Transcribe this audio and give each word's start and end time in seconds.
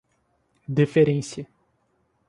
deferência 0.73 1.47